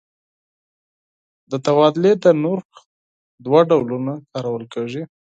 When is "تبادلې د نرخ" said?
1.65-2.69